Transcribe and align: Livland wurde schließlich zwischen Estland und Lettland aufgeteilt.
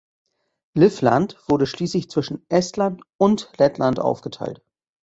Livland 0.73 1.37
wurde 1.45 1.67
schließlich 1.67 2.09
zwischen 2.09 2.43
Estland 2.49 3.03
und 3.19 3.51
Lettland 3.59 3.99
aufgeteilt. 3.99 4.63